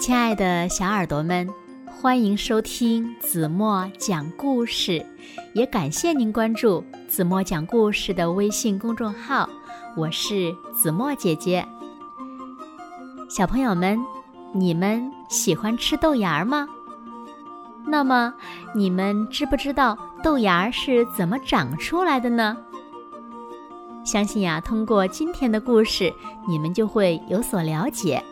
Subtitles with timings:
[0.00, 1.46] 亲爱的小耳朵们，
[1.86, 5.04] 欢迎收听子墨讲故事，
[5.52, 9.46] 也感谢您关注子墨讲故事的微信公众号。
[9.94, 11.62] 我是子墨姐姐。
[13.28, 14.00] 小朋友们，
[14.54, 16.66] 你们喜欢吃豆芽吗？
[17.84, 18.32] 那么，
[18.74, 22.56] 你们知不知道豆芽是怎么长出来的呢？
[24.02, 26.10] 相信呀，通过今天的故事，
[26.48, 28.24] 你们就会有所了解。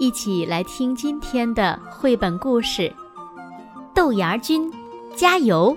[0.00, 2.84] 一起来听今天的绘本故事
[3.94, 4.72] 《豆芽君，
[5.14, 5.76] 加油！》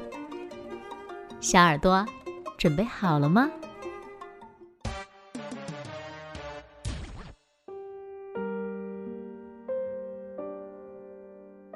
[1.41, 2.05] 小耳朵，
[2.57, 3.51] 准备好了吗？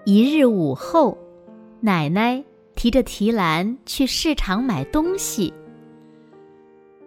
[0.06, 1.18] 一日午后，
[1.82, 2.42] 奶奶
[2.76, 5.54] 提着提篮去市场买东西。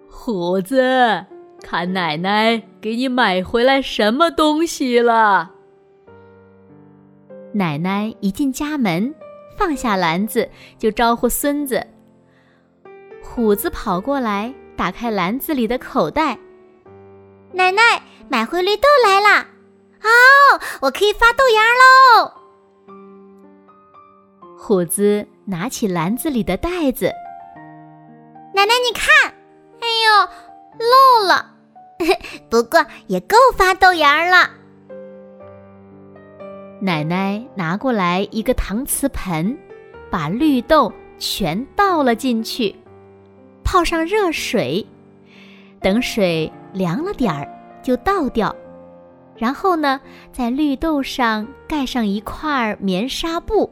[0.06, 1.24] 虎子，
[1.60, 5.52] 看奶奶给你买回来什么东西了？
[7.52, 9.14] 奶奶一进家门，
[9.56, 11.86] 放下篮子就招呼孙子。
[13.22, 16.38] 虎子跑过来，打开篮子里的口袋。
[17.52, 19.46] 奶奶买回绿豆来了，
[20.02, 22.32] 哦，我可以发豆芽喽！
[24.58, 27.12] 虎子拿起篮子里的袋子，
[28.54, 29.34] 奶奶你看。
[29.80, 30.28] 哎呦，
[30.78, 31.49] 漏了，
[32.48, 34.50] 不过也够发豆芽了。
[36.80, 39.56] 奶奶拿过来一个搪瓷盆，
[40.10, 42.74] 把绿豆全倒了进去，
[43.62, 44.86] 泡上热水，
[45.80, 47.46] 等水凉了点儿
[47.82, 48.54] 就倒掉。
[49.36, 50.00] 然后呢，
[50.32, 53.70] 在绿豆上盖上一块棉纱布。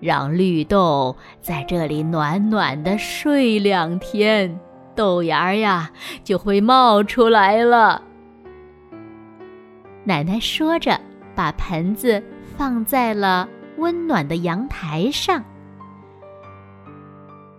[0.00, 4.60] 让绿豆在这里暖暖的睡两天，
[4.94, 5.90] 豆芽呀
[6.22, 8.02] 就会冒出来了。
[10.04, 11.00] 奶奶说着，
[11.34, 12.22] 把盆子
[12.56, 15.42] 放在了温暖的阳台上。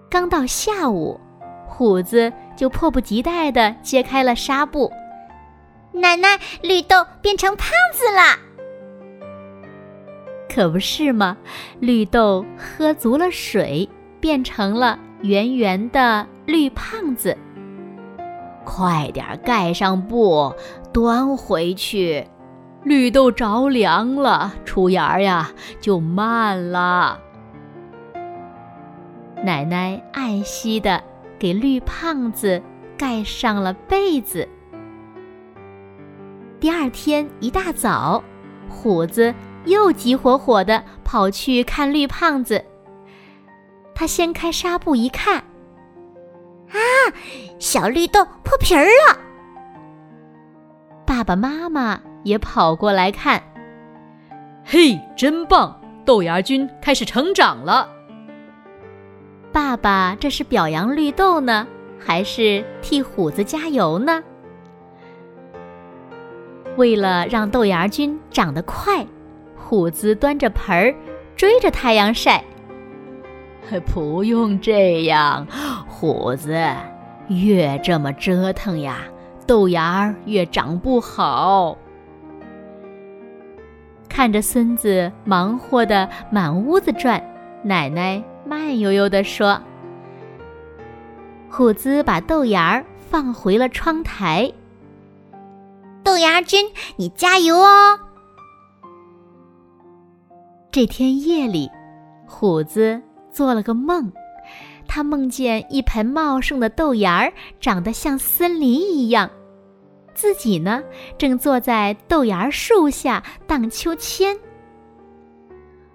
[0.09, 1.19] 刚到下午，
[1.68, 4.91] 虎子就迫不及待地揭开了纱布。
[5.91, 8.40] 奶奶，绿豆变成胖子了。
[10.53, 11.35] 可不是吗？
[11.79, 17.37] 绿豆喝足了水，变成了圆圆的绿胖子。
[18.63, 20.53] 快点盖上布，
[20.91, 22.27] 端回去。
[22.83, 27.19] 绿豆着凉了，出芽呀就慢了。
[29.43, 31.03] 奶奶爱惜的
[31.37, 32.61] 给绿胖子
[32.97, 34.47] 盖上了被子。
[36.59, 38.23] 第二天一大早，
[38.69, 39.33] 虎子。
[39.65, 42.63] 又急火火的跑去看绿胖子。
[43.95, 45.38] 他掀开纱布一看，
[46.69, 46.78] 啊，
[47.57, 49.17] 小绿豆破皮儿了。
[51.06, 53.41] 爸爸妈妈也跑过来看，
[54.66, 55.79] 嘿，真棒！
[56.03, 57.89] 豆芽菌开始成长了。
[59.51, 61.66] 爸爸这是表扬绿豆呢，
[61.97, 64.22] 还是替虎子加油呢？
[66.75, 69.07] 为了让豆芽菌长得快。
[69.57, 70.94] 虎子端着盆儿，
[71.35, 72.44] 追着太阳晒。
[73.85, 75.47] 不用这样，
[75.87, 76.55] 虎子，
[77.27, 78.99] 越这么折腾呀，
[79.47, 81.77] 豆芽儿越长不好。
[84.07, 87.21] 看着孙子忙活的满屋子转，
[87.63, 89.61] 奶奶慢悠悠地说
[91.51, 94.51] ：“虎子把豆芽儿放回了窗台。
[96.03, 97.99] 豆芽君，你加油哦！”
[100.71, 101.69] 这天夜里，
[102.25, 103.01] 虎子
[103.35, 104.09] 做了个梦，
[104.88, 109.29] 他梦见一盆茂盛的豆芽儿长得像森林一样，
[110.13, 110.81] 自己呢
[111.18, 114.38] 正坐在豆芽树下荡秋千。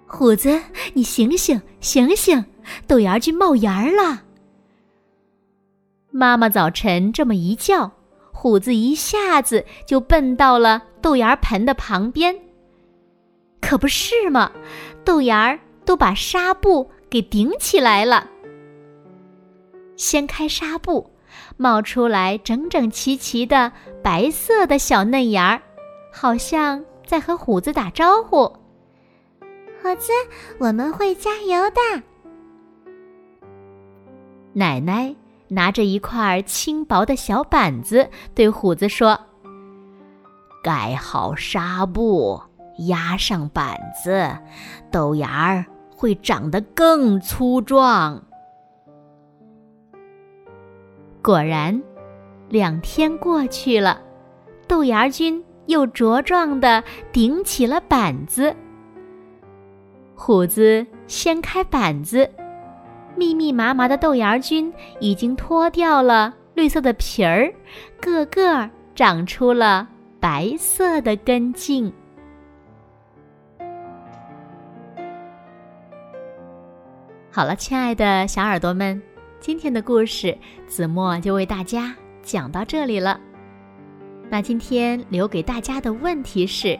[0.05, 0.61] 虎子，
[0.93, 2.45] 你醒醒，醒醒，
[2.85, 4.21] 豆芽去冒芽了！
[6.11, 7.91] 妈妈早晨这么一叫，
[8.31, 12.37] 虎子一下子就奔到了豆芽盆的旁边。
[13.59, 14.51] 可不是嘛，
[15.03, 18.27] 豆芽儿都把纱布给顶起来了。
[19.97, 21.11] 掀开纱布，
[21.57, 23.71] 冒出来整整齐齐的
[24.01, 25.61] 白色的小嫩芽儿，
[26.11, 28.45] 好像在和虎子打招呼
[29.83, 30.11] ：“虎子，
[30.57, 32.01] 我们会加油的。”
[34.53, 35.13] 奶奶
[35.49, 39.19] 拿着一块轻薄的小板子，对虎子说
[40.63, 42.41] ：“盖好纱布。”
[42.87, 44.35] 压上板子，
[44.91, 45.63] 豆芽儿
[46.01, 48.19] 会长得更粗壮。
[51.21, 51.79] 果然，
[52.49, 54.01] 两天过去了，
[54.67, 58.51] 豆芽君又茁壮地顶起了板子。
[60.15, 62.27] 虎子掀开板子，
[63.15, 67.53] 密密麻麻的豆芽菌已经脱掉了绿色的皮儿，
[68.01, 69.87] 个个长出了
[70.19, 71.93] 白色的根茎。
[77.33, 79.01] 好了，亲爱的小耳朵们，
[79.39, 80.37] 今天的故事
[80.67, 83.17] 子墨就为大家讲到这里了。
[84.29, 86.77] 那今天留给大家的问题是，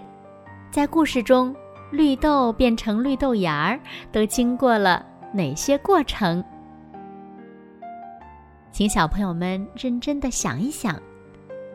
[0.70, 1.56] 在故事中，
[1.90, 3.80] 绿豆变成绿豆芽儿
[4.12, 6.44] 都经过了哪些过程？
[8.74, 11.02] 请小朋友们认真的想一想，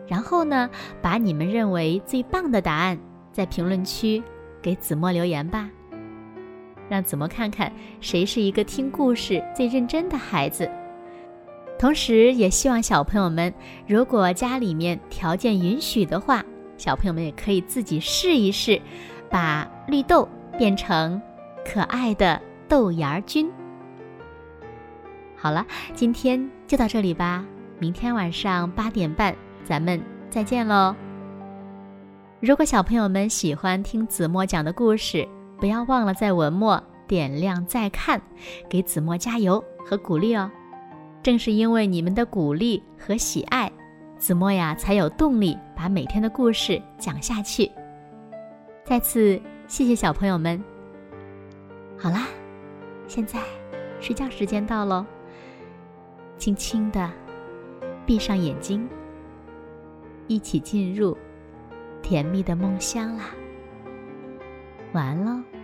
[0.06, 0.69] 然后呢，
[1.00, 2.99] 把你们认为最棒的答案
[3.32, 4.22] 在评论区
[4.61, 5.70] 给子墨留言吧。
[6.88, 10.70] 让子墨看看谁是一个听故事最认真的孩子。
[11.78, 13.52] 同时，也希望小朋友们，
[13.86, 16.42] 如果家里面条件允许的话，
[16.78, 18.80] 小朋友们也可以自己试一试，
[19.28, 21.20] 把绿豆变成
[21.64, 23.50] 可爱的豆芽菌。
[25.36, 27.44] 好了，今天就到这里吧。
[27.78, 30.00] 明天晚上八点半，咱们
[30.30, 30.96] 再见喽。
[32.40, 35.28] 如果小朋友们喜欢听子墨讲的故事，
[35.58, 38.20] 不要忘了在文末点亮再看，
[38.69, 40.50] 给子墨加油和鼓励哦。
[41.23, 43.70] 正是因为你们的鼓励和喜爱，
[44.19, 47.70] 子墨呀才有动力把每天的故事讲下去。
[48.85, 50.62] 再次谢谢小朋友们。
[51.99, 52.26] 好啦，
[53.08, 53.41] 现在
[54.00, 55.05] 睡觉时间到喽，
[56.38, 57.11] 轻轻的
[58.05, 58.88] 闭上眼睛，
[60.29, 61.17] 一起进入
[62.03, 63.25] 甜蜜的梦乡啦。
[64.96, 65.56] 完了。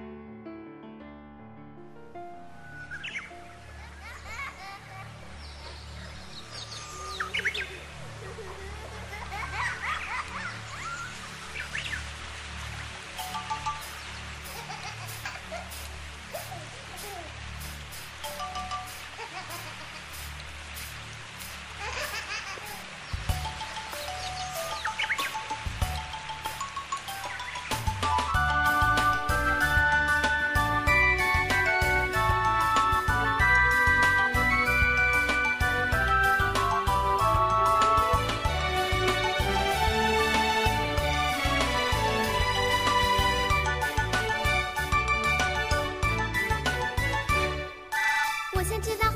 [48.62, 49.11] 我想知道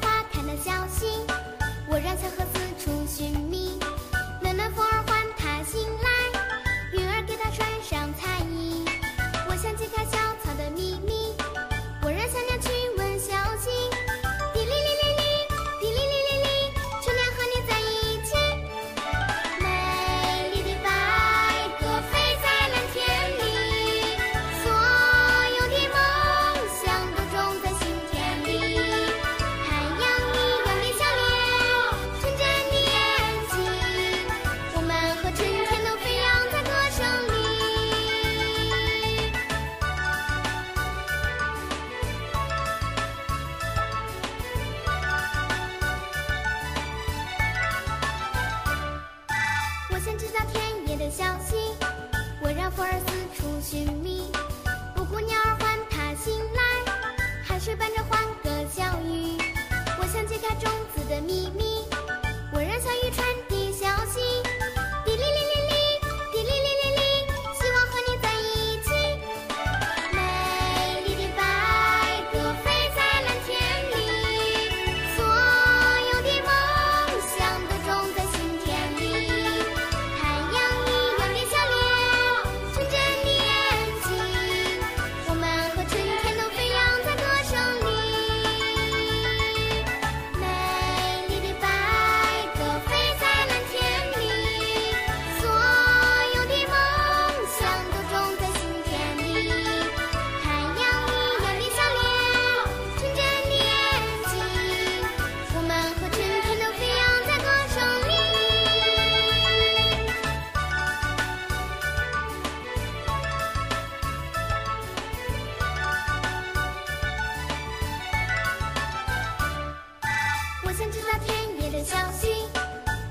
[121.19, 122.29] 田野的小溪，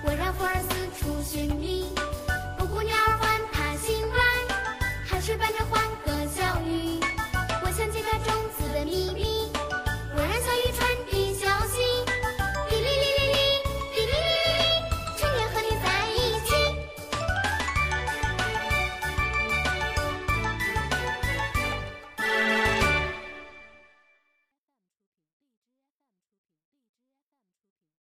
[0.03, 0.69] 我让花儿四
[0.99, 1.94] 处寻觅。